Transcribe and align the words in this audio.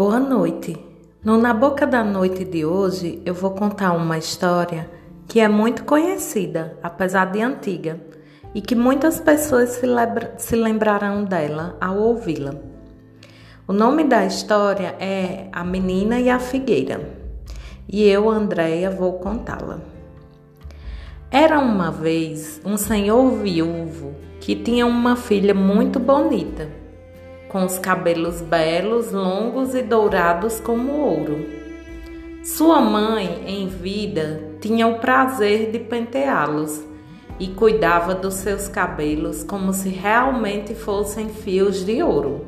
Boa 0.00 0.18
noite. 0.18 0.74
No 1.22 1.36
Na 1.36 1.52
Boca 1.52 1.86
da 1.86 2.02
Noite 2.02 2.42
de 2.42 2.64
hoje, 2.64 3.20
eu 3.22 3.34
vou 3.34 3.50
contar 3.50 3.92
uma 3.92 4.16
história 4.16 4.90
que 5.28 5.40
é 5.40 5.46
muito 5.46 5.84
conhecida, 5.84 6.78
apesar 6.82 7.26
de 7.26 7.42
antiga, 7.42 8.00
e 8.54 8.62
que 8.62 8.74
muitas 8.74 9.20
pessoas 9.20 9.68
se, 9.72 9.84
lembra 9.84 10.32
se 10.38 10.56
lembrarão 10.56 11.22
dela 11.22 11.76
ao 11.78 11.98
ouvi-la. 11.98 12.54
O 13.68 13.74
nome 13.74 14.04
da 14.04 14.24
história 14.24 14.96
é 14.98 15.48
A 15.52 15.62
Menina 15.62 16.18
e 16.18 16.30
a 16.30 16.38
Figueira, 16.38 17.06
e 17.86 18.02
eu, 18.02 18.30
Andréia, 18.30 18.90
vou 18.90 19.18
contá-la. 19.18 19.80
Era 21.30 21.58
uma 21.58 21.90
vez 21.90 22.58
um 22.64 22.78
senhor 22.78 23.32
viúvo 23.32 24.14
que 24.40 24.56
tinha 24.56 24.86
uma 24.86 25.14
filha 25.14 25.52
muito 25.52 26.00
bonita 26.00 26.80
com 27.50 27.64
os 27.64 27.78
cabelos 27.78 28.40
belos, 28.40 29.12
longos 29.12 29.74
e 29.74 29.82
dourados 29.82 30.60
como 30.60 30.92
ouro. 30.92 31.46
Sua 32.44 32.80
mãe, 32.80 33.44
em 33.46 33.68
vida, 33.68 34.40
tinha 34.60 34.86
o 34.86 34.98
prazer 34.98 35.70
de 35.70 35.78
penteá-los 35.80 36.82
e 37.38 37.48
cuidava 37.48 38.14
dos 38.14 38.34
seus 38.34 38.68
cabelos 38.68 39.42
como 39.42 39.72
se 39.72 39.88
realmente 39.88 40.74
fossem 40.74 41.28
fios 41.28 41.84
de 41.84 42.02
ouro. 42.02 42.46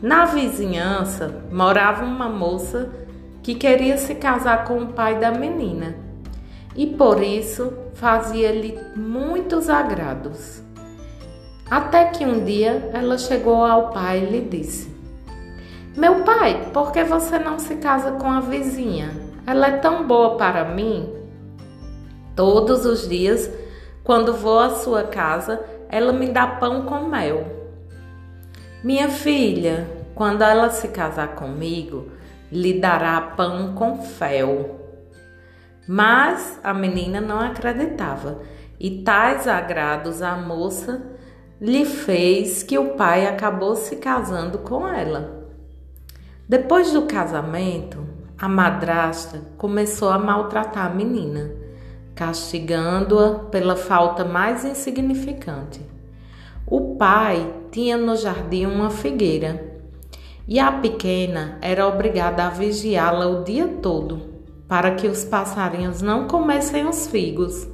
Na 0.00 0.26
vizinhança 0.26 1.42
morava 1.50 2.04
uma 2.04 2.28
moça 2.28 2.90
que 3.42 3.54
queria 3.54 3.98
se 3.98 4.14
casar 4.14 4.64
com 4.64 4.78
o 4.78 4.92
pai 4.92 5.18
da 5.18 5.30
menina 5.30 5.96
e 6.76 6.86
por 6.86 7.22
isso 7.22 7.72
fazia-lhe 7.94 8.78
muitos 8.96 9.68
agrados. 9.68 10.62
Até 11.70 12.06
que 12.06 12.24
um 12.24 12.44
dia 12.44 12.90
ela 12.92 13.16
chegou 13.16 13.64
ao 13.64 13.90
pai 13.90 14.22
e 14.22 14.30
lhe 14.30 14.40
disse: 14.42 14.94
Meu 15.96 16.22
pai, 16.22 16.70
por 16.72 16.92
que 16.92 17.02
você 17.04 17.38
não 17.38 17.58
se 17.58 17.76
casa 17.76 18.12
com 18.12 18.28
a 18.28 18.40
vizinha? 18.40 19.10
Ela 19.46 19.68
é 19.68 19.76
tão 19.78 20.06
boa 20.06 20.36
para 20.36 20.64
mim. 20.64 21.12
Todos 22.36 22.86
os 22.86 23.08
dias, 23.08 23.50
quando 24.04 24.34
vou 24.34 24.58
à 24.58 24.70
sua 24.70 25.04
casa, 25.04 25.60
ela 25.88 26.12
me 26.12 26.28
dá 26.28 26.46
pão 26.46 26.82
com 26.82 27.06
mel. 27.06 27.44
Minha 28.82 29.08
filha, 29.08 29.86
quando 30.14 30.42
ela 30.42 30.70
se 30.70 30.88
casar 30.88 31.34
comigo, 31.34 32.08
lhe 32.50 32.80
dará 32.80 33.20
pão 33.20 33.74
com 33.74 34.02
fel. 34.02 34.78
Mas 35.86 36.60
a 36.62 36.72
menina 36.72 37.20
não 37.20 37.40
acreditava, 37.40 38.40
e 38.78 39.02
tais 39.02 39.46
agrados 39.46 40.22
à 40.22 40.36
moça 40.36 41.02
lhe 41.62 41.84
fez 41.84 42.64
que 42.64 42.76
o 42.76 42.94
pai 42.94 43.24
acabou 43.24 43.76
se 43.76 43.94
casando 43.94 44.58
com 44.58 44.84
ela. 44.88 45.46
Depois 46.48 46.90
do 46.90 47.02
casamento, 47.02 48.04
a 48.36 48.48
madrasta 48.48 49.40
começou 49.56 50.10
a 50.10 50.18
maltratar 50.18 50.86
a 50.86 50.92
menina, 50.92 51.52
castigando-a 52.16 53.44
pela 53.48 53.76
falta 53.76 54.24
mais 54.24 54.64
insignificante. 54.64 55.80
O 56.66 56.96
pai 56.96 57.54
tinha 57.70 57.96
no 57.96 58.16
jardim 58.16 58.66
uma 58.66 58.90
figueira 58.90 59.80
e 60.48 60.58
a 60.58 60.72
pequena 60.72 61.58
era 61.62 61.86
obrigada 61.86 62.44
a 62.44 62.50
vigiá-la 62.50 63.28
o 63.28 63.44
dia 63.44 63.68
todo 63.80 64.20
para 64.66 64.96
que 64.96 65.06
os 65.06 65.24
passarinhos 65.24 66.02
não 66.02 66.26
comessem 66.26 66.88
os 66.88 67.06
figos. 67.06 67.68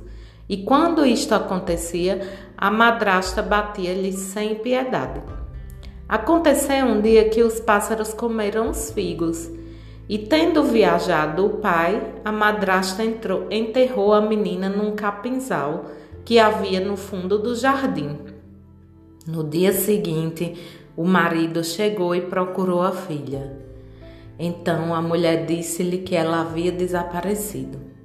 E 0.49 0.59
quando 0.59 1.05
isto 1.05 1.35
acontecia, 1.35 2.27
a 2.57 2.71
madrasta 2.71 3.43
batia-lhe 3.43 4.13
sem 4.13 4.55
piedade. 4.55 5.21
Aconteceu 6.09 6.87
um 6.87 7.03
dia 7.03 7.29
que 7.29 7.43
os 7.43 7.61
pássaros 7.61 8.15
comeram 8.15 8.71
os 8.71 8.91
figos, 8.91 9.51
e 10.09 10.17
tendo 10.17 10.65
viajado 10.65 11.45
o 11.45 11.51
pai, 11.59 12.15
a 12.25 12.33
madrasta 12.33 13.05
entrou, 13.05 13.47
enterrou 13.51 14.15
a 14.15 14.23
menina 14.23 14.71
num 14.71 14.97
capinzal 14.97 15.85
que 16.25 16.39
havia 16.39 16.81
no 16.81 16.97
fundo 16.97 17.39
do 17.39 17.55
jardim. 17.55 18.19
No 19.27 19.45
dia 19.45 19.73
seguinte, 19.75 20.55
o 20.97 21.05
marido 21.05 21.63
chegou 21.63 22.15
e 22.15 22.23
procurou 22.23 22.81
a 22.81 22.93
filha. 22.93 23.59
Então 24.39 24.95
a 24.95 25.03
mulher 25.03 25.45
disse-lhe 25.45 25.99
que 25.99 26.17
ela 26.17 26.41
havia 26.41 26.73
desaparecido. 26.73 27.98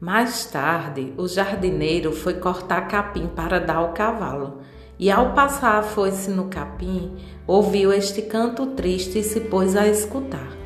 Mais 0.00 0.46
tarde, 0.46 1.12
o 1.18 1.28
jardineiro 1.28 2.10
foi 2.10 2.32
cortar 2.32 2.88
capim 2.88 3.26
para 3.26 3.60
dar 3.60 3.76
ao 3.76 3.92
cavalo, 3.92 4.62
e 4.98 5.10
ao 5.10 5.34
passar 5.34 5.78
a 5.78 5.82
foice 5.82 6.30
no 6.30 6.44
capim, 6.46 7.18
ouviu 7.46 7.92
este 7.92 8.22
canto 8.22 8.68
triste 8.68 9.18
e 9.18 9.22
se 9.22 9.40
pôs 9.40 9.76
a 9.76 9.86
escutar. 9.86 10.56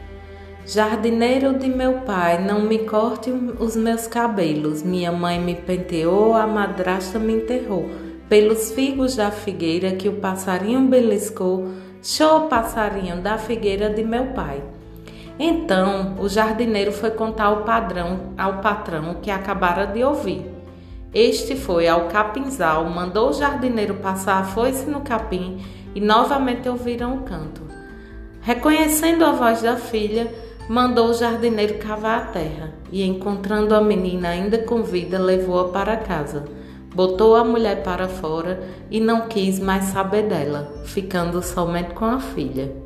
Jardineiro 0.64 1.58
de 1.58 1.68
meu 1.68 2.02
pai, 2.02 2.44
não 2.44 2.60
me 2.60 2.78
corte 2.86 3.32
os 3.58 3.74
meus 3.74 4.06
cabelos. 4.06 4.84
Minha 4.84 5.10
mãe 5.10 5.40
me 5.40 5.56
penteou, 5.56 6.34
a 6.34 6.46
madrasta 6.46 7.18
me 7.18 7.34
enterrou. 7.34 7.90
Pelos 8.28 8.70
figos 8.70 9.16
da 9.16 9.32
figueira 9.32 9.96
que 9.96 10.08
o 10.08 10.20
passarinho 10.20 10.86
beliscou, 10.86 11.70
show 12.00 12.42
passarinho 12.42 13.20
da 13.20 13.36
figueira 13.36 13.90
de 13.90 14.04
meu 14.04 14.26
pai. 14.26 14.62
Então 15.38 16.14
o 16.18 16.28
jardineiro 16.28 16.92
foi 16.92 17.10
contar 17.10 17.46
ao 17.46 17.64
padrão, 17.64 18.32
ao 18.38 18.58
patrão 18.58 19.14
que 19.20 19.30
acabara 19.30 19.86
de 19.86 20.04
ouvir. 20.04 20.54
Este 21.12 21.56
foi 21.56 21.86
ao 21.86 22.08
capinzal, 22.08 22.84
mandou 22.86 23.30
o 23.30 23.32
jardineiro 23.32 23.94
passar 23.94 24.40
a 24.40 24.44
foice 24.44 24.88
no 24.88 25.00
capim 25.00 25.64
e 25.94 26.00
novamente 26.00 26.68
ouviram 26.68 27.16
o 27.16 27.22
canto. 27.22 27.62
Reconhecendo 28.40 29.24
a 29.24 29.32
voz 29.32 29.62
da 29.62 29.76
filha, 29.76 30.32
mandou 30.68 31.08
o 31.08 31.14
jardineiro 31.14 31.78
cavar 31.78 32.18
a 32.18 32.26
terra 32.26 32.74
e, 32.90 33.02
encontrando 33.02 33.74
a 33.74 33.80
menina 33.80 34.28
ainda 34.28 34.58
com 34.58 34.82
vida, 34.82 35.18
levou-a 35.18 35.68
para 35.68 35.96
casa. 35.96 36.44
Botou 36.94 37.34
a 37.34 37.44
mulher 37.44 37.82
para 37.82 38.08
fora 38.08 38.62
e 38.90 39.00
não 39.00 39.28
quis 39.28 39.58
mais 39.58 39.86
saber 39.86 40.28
dela, 40.28 40.82
ficando 40.84 41.42
somente 41.42 41.92
com 41.94 42.04
a 42.04 42.20
filha. 42.20 42.83